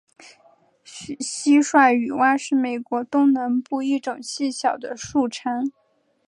[0.83, 5.71] 蟋蟀雨蛙是美国东南部一种细小的树蟾。